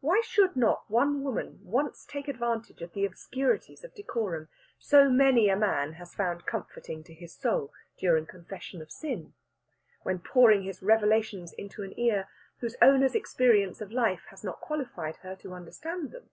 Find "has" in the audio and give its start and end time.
6.00-6.14, 14.30-14.42